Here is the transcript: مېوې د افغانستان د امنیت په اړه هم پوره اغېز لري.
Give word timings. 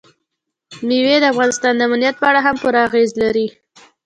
مېوې 0.87 1.15
د 1.21 1.25
افغانستان 1.33 1.73
د 1.75 1.81
امنیت 1.87 2.15
په 2.19 2.25
اړه 2.29 2.39
هم 2.45 2.55
پوره 2.61 2.79
اغېز 2.87 3.09
لري. 3.21 3.47